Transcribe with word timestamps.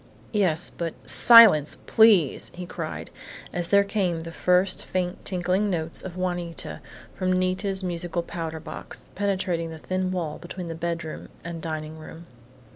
"Yes, 0.33 0.71
but 0.75 0.95
Silence, 1.07 1.77
please!" 1.85 2.49
he 2.55 2.65
cried, 2.65 3.11
as 3.53 3.67
there 3.67 3.83
came 3.83 4.23
the 4.23 4.31
first 4.31 4.83
faint, 4.83 5.23
tinkling 5.23 5.69
notes 5.69 6.01
of 6.01 6.17
Juanita, 6.17 6.81
from 7.13 7.33
Nita's 7.37 7.83
musical 7.83 8.23
powder 8.23 8.59
box, 8.59 9.09
penetrating 9.13 9.69
the 9.69 9.77
thin 9.77 10.09
wall 10.09 10.39
between 10.39 10.65
the 10.65 10.73
bedroom 10.73 11.29
and 11.43 11.61
dining 11.61 11.99
room. 11.99 12.25